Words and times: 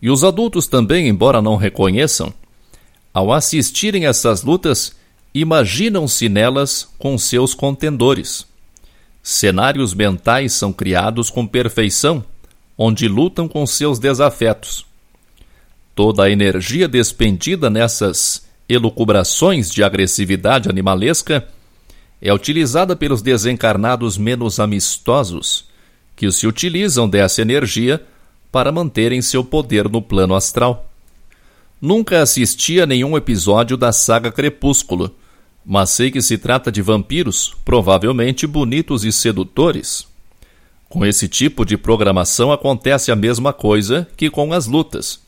e 0.00 0.10
os 0.10 0.24
adultos 0.24 0.66
também, 0.66 1.08
embora 1.08 1.40
não 1.40 1.56
reconheçam, 1.56 2.32
ao 3.12 3.32
assistirem 3.32 4.06
essas 4.06 4.42
lutas, 4.42 4.94
imaginam-se 5.32 6.28
nelas 6.28 6.88
com 6.98 7.16
seus 7.16 7.54
contendores. 7.54 8.46
Cenários 9.22 9.94
mentais 9.94 10.52
são 10.52 10.72
criados 10.72 11.30
com 11.30 11.46
perfeição, 11.46 12.24
onde 12.76 13.08
lutam 13.08 13.48
com 13.48 13.66
seus 13.66 13.98
desafetos. 13.98 14.84
Toda 15.94 16.24
a 16.24 16.30
energia 16.30 16.88
despendida 16.88 17.70
nessas 17.70 18.44
elucubrações 18.68 19.70
de 19.70 19.82
agressividade 19.82 20.68
animalesca 20.68 21.48
é 22.24 22.32
utilizada 22.32 22.96
pelos 22.96 23.20
desencarnados 23.20 24.16
menos 24.16 24.58
amistosos, 24.58 25.66
que 26.16 26.32
se 26.32 26.46
utilizam 26.46 27.06
dessa 27.06 27.42
energia 27.42 28.02
para 28.50 28.72
manterem 28.72 29.20
seu 29.20 29.44
poder 29.44 29.90
no 29.90 30.00
plano 30.00 30.34
astral. 30.34 30.90
Nunca 31.78 32.22
assisti 32.22 32.80
a 32.80 32.86
nenhum 32.86 33.14
episódio 33.14 33.76
da 33.76 33.92
saga 33.92 34.32
Crepúsculo, 34.32 35.14
mas 35.66 35.90
sei 35.90 36.10
que 36.10 36.22
se 36.22 36.38
trata 36.38 36.72
de 36.72 36.80
vampiros, 36.80 37.54
provavelmente 37.62 38.46
bonitos 38.46 39.04
e 39.04 39.12
sedutores. 39.12 40.06
Com 40.88 41.04
esse 41.04 41.28
tipo 41.28 41.62
de 41.62 41.76
programação 41.76 42.50
acontece 42.50 43.12
a 43.12 43.16
mesma 43.16 43.52
coisa 43.52 44.08
que 44.16 44.30
com 44.30 44.50
as 44.54 44.66
lutas. 44.66 45.20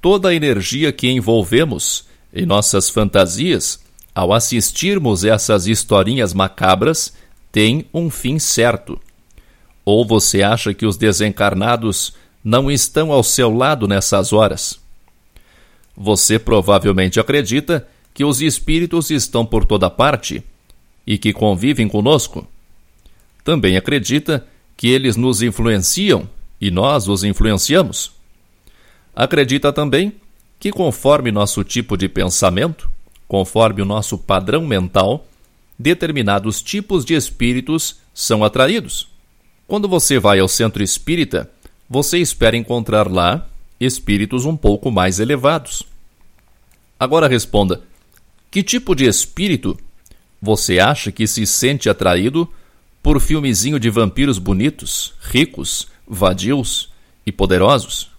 Toda 0.00 0.30
a 0.30 0.34
energia 0.34 0.90
que 0.90 1.08
envolvemos 1.08 2.04
em 2.34 2.44
nossas 2.44 2.90
fantasias 2.90 3.80
ao 4.14 4.32
assistirmos 4.32 5.24
essas 5.24 5.66
historinhas 5.66 6.34
macabras, 6.34 7.14
tem 7.50 7.86
um 7.92 8.10
fim 8.10 8.38
certo. 8.38 9.00
Ou 9.84 10.06
você 10.06 10.42
acha 10.42 10.74
que 10.74 10.86
os 10.86 10.96
desencarnados 10.96 12.14
não 12.44 12.70
estão 12.70 13.10
ao 13.10 13.22
seu 13.22 13.54
lado 13.54 13.88
nessas 13.88 14.32
horas? 14.32 14.78
Você 15.96 16.38
provavelmente 16.38 17.18
acredita 17.18 17.86
que 18.14 18.24
os 18.24 18.40
espíritos 18.40 19.10
estão 19.10 19.44
por 19.44 19.64
toda 19.64 19.88
parte 19.88 20.42
e 21.06 21.16
que 21.18 21.32
convivem 21.32 21.88
conosco. 21.88 22.46
Também 23.44 23.76
acredita 23.76 24.46
que 24.76 24.88
eles 24.88 25.16
nos 25.16 25.42
influenciam 25.42 26.28
e 26.60 26.70
nós 26.70 27.08
os 27.08 27.24
influenciamos. 27.24 28.12
Acredita 29.14 29.72
também 29.72 30.12
que, 30.60 30.70
conforme 30.70 31.32
nosso 31.32 31.64
tipo 31.64 31.96
de 31.96 32.08
pensamento, 32.08 32.91
Conforme 33.32 33.80
o 33.80 33.86
nosso 33.86 34.18
padrão 34.18 34.66
mental, 34.66 35.26
determinados 35.78 36.60
tipos 36.60 37.02
de 37.02 37.14
espíritos 37.14 37.96
são 38.12 38.44
atraídos. 38.44 39.08
Quando 39.66 39.88
você 39.88 40.18
vai 40.18 40.38
ao 40.38 40.46
centro 40.46 40.82
espírita, 40.82 41.50
você 41.88 42.18
espera 42.18 42.58
encontrar 42.58 43.10
lá 43.10 43.48
espíritos 43.80 44.44
um 44.44 44.54
pouco 44.54 44.90
mais 44.90 45.18
elevados. 45.18 45.82
Agora 47.00 47.26
responda: 47.26 47.80
que 48.50 48.62
tipo 48.62 48.94
de 48.94 49.06
espírito 49.06 49.78
você 50.38 50.78
acha 50.78 51.10
que 51.10 51.26
se 51.26 51.46
sente 51.46 51.88
atraído 51.88 52.46
por 53.02 53.18
filmezinho 53.18 53.80
de 53.80 53.88
vampiros 53.88 54.38
bonitos, 54.38 55.14
ricos, 55.22 55.88
vadios 56.06 56.92
e 57.24 57.32
poderosos? 57.32 58.10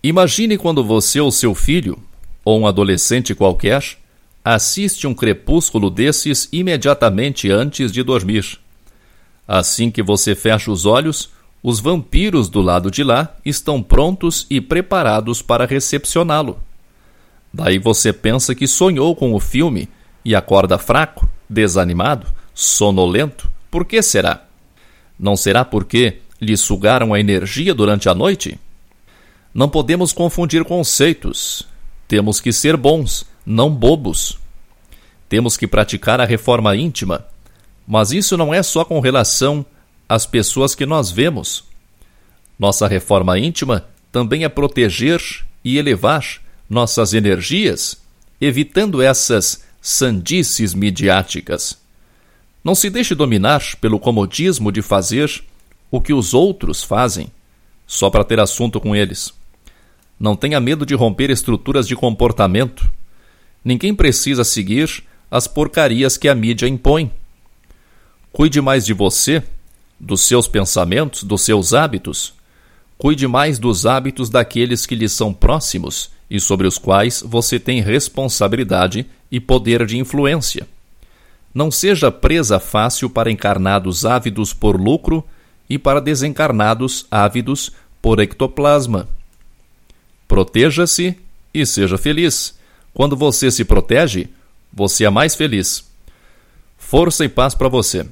Imagine 0.00 0.56
quando 0.56 0.84
você 0.84 1.18
ou 1.18 1.32
seu 1.32 1.56
filho, 1.56 1.98
ou 2.44 2.60
um 2.60 2.68
adolescente 2.68 3.34
qualquer, 3.34 4.00
assiste 4.44 5.06
um 5.06 5.14
crepúsculo 5.14 5.90
desses 5.90 6.48
imediatamente 6.52 7.50
antes 7.50 7.92
de 7.92 8.02
dormir. 8.02 8.58
Assim 9.46 9.90
que 9.90 10.02
você 10.02 10.34
fecha 10.34 10.70
os 10.70 10.86
olhos, 10.86 11.30
os 11.62 11.78
vampiros 11.78 12.48
do 12.48 12.60
lado 12.60 12.90
de 12.90 13.04
lá 13.04 13.36
estão 13.44 13.82
prontos 13.82 14.46
e 14.50 14.60
preparados 14.60 15.40
para 15.40 15.66
recepcioná-lo. 15.66 16.58
Daí 17.52 17.78
você 17.78 18.12
pensa 18.12 18.54
que 18.54 18.66
sonhou 18.66 19.14
com 19.14 19.34
o 19.34 19.40
filme 19.40 19.88
e 20.24 20.34
acorda 20.34 20.78
fraco, 20.78 21.28
desanimado, 21.48 22.26
sonolento. 22.54 23.50
Por 23.70 23.84
que 23.84 24.02
será? 24.02 24.44
Não 25.18 25.36
será 25.36 25.64
porque 25.64 26.18
lhe 26.40 26.56
sugaram 26.56 27.14
a 27.14 27.20
energia 27.20 27.74
durante 27.74 28.08
a 28.08 28.14
noite? 28.14 28.58
Não 29.54 29.68
podemos 29.68 30.12
confundir 30.12 30.64
conceitos. 30.64 31.68
Temos 32.08 32.40
que 32.40 32.52
ser 32.52 32.76
bons, 32.76 33.24
não 33.44 33.70
bobos. 33.70 34.38
Temos 35.28 35.56
que 35.56 35.66
praticar 35.66 36.20
a 36.20 36.24
reforma 36.24 36.76
íntima, 36.76 37.26
mas 37.86 38.12
isso 38.12 38.36
não 38.36 38.52
é 38.52 38.62
só 38.62 38.84
com 38.84 39.00
relação 39.00 39.64
às 40.08 40.26
pessoas 40.26 40.74
que 40.74 40.86
nós 40.86 41.10
vemos. 41.10 41.64
Nossa 42.58 42.86
reforma 42.86 43.38
íntima 43.38 43.86
também 44.10 44.44
é 44.44 44.48
proteger 44.48 45.22
e 45.64 45.78
elevar 45.78 46.40
nossas 46.68 47.14
energias, 47.14 48.00
evitando 48.40 49.00
essas 49.00 49.64
sandices 49.80 50.74
midiáticas. 50.74 51.78
Não 52.62 52.74
se 52.74 52.90
deixe 52.90 53.14
dominar 53.14 53.62
pelo 53.80 53.98
comodismo 53.98 54.70
de 54.70 54.82
fazer 54.82 55.42
o 55.90 56.00
que 56.00 56.12
os 56.12 56.34
outros 56.34 56.82
fazem, 56.82 57.28
só 57.86 58.08
para 58.10 58.22
ter 58.22 58.38
assunto 58.38 58.80
com 58.80 58.94
eles. 58.94 59.32
Não 60.20 60.36
tenha 60.36 60.60
medo 60.60 60.86
de 60.86 60.94
romper 60.94 61.30
estruturas 61.30 61.88
de 61.88 61.96
comportamento 61.96 62.91
Ninguém 63.64 63.94
precisa 63.94 64.44
seguir 64.44 65.04
as 65.30 65.46
porcarias 65.46 66.16
que 66.16 66.28
a 66.28 66.34
mídia 66.34 66.66
impõe. 66.66 67.10
Cuide 68.32 68.60
mais 68.60 68.84
de 68.84 68.92
você, 68.92 69.42
dos 69.98 70.22
seus 70.22 70.48
pensamentos, 70.48 71.22
dos 71.22 71.42
seus 71.42 71.72
hábitos. 71.72 72.34
Cuide 72.98 73.26
mais 73.26 73.58
dos 73.58 73.86
hábitos 73.86 74.28
daqueles 74.28 74.84
que 74.84 74.94
lhe 74.94 75.08
são 75.08 75.32
próximos 75.32 76.10
e 76.28 76.40
sobre 76.40 76.66
os 76.66 76.78
quais 76.78 77.22
você 77.24 77.58
tem 77.58 77.80
responsabilidade 77.80 79.06
e 79.30 79.38
poder 79.38 79.86
de 79.86 79.98
influência. 79.98 80.66
Não 81.54 81.70
seja 81.70 82.10
presa 82.10 82.58
fácil 82.58 83.10
para 83.10 83.30
encarnados 83.30 84.04
ávidos 84.04 84.52
por 84.52 84.80
lucro 84.80 85.24
e 85.68 85.78
para 85.78 86.00
desencarnados 86.00 87.06
ávidos 87.10 87.70
por 88.00 88.18
ectoplasma. 88.18 89.08
Proteja-se 90.26 91.16
e 91.52 91.66
seja 91.66 91.98
feliz 91.98 92.54
quando 92.94 93.16
você 93.16 93.50
se 93.50 93.64
protege, 93.64 94.28
você 94.72 95.04
é 95.04 95.10
mais 95.10 95.34
feliz. 95.34 95.90
Força 96.76 97.24
e 97.24 97.28
paz 97.28 97.52
para 97.54 97.68
você. 97.68 98.06